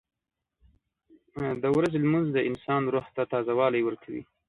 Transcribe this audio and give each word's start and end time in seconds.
•د 1.61 1.65
ورځې 1.75 1.97
لمونځ 2.03 2.27
د 2.33 2.37
انسان 2.49 2.81
روح 2.93 3.05
ته 3.15 3.23
تازهوالی 3.33 3.81
ورکوي. 3.83 4.23